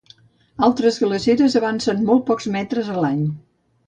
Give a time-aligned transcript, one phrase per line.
[0.67, 3.23] Altres glaceres avancen molt pocs metres a l'any.